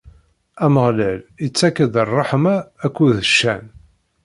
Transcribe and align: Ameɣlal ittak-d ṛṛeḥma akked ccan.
Ameɣlal 0.65 1.19
ittak-d 1.45 1.93
ṛṛeḥma 2.09 2.55
akked 2.85 3.09
ccan. 3.29 3.65